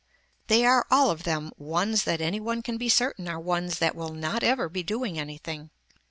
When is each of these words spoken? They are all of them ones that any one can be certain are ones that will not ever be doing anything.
They 0.47 0.65
are 0.65 0.87
all 0.89 1.11
of 1.11 1.25
them 1.25 1.51
ones 1.59 2.05
that 2.05 2.21
any 2.21 2.39
one 2.39 2.63
can 2.63 2.77
be 2.79 2.89
certain 2.89 3.27
are 3.27 3.39
ones 3.39 3.77
that 3.77 3.93
will 3.95 4.13
not 4.15 4.41
ever 4.41 4.67
be 4.67 4.81
doing 4.81 5.19
anything. 5.19 5.69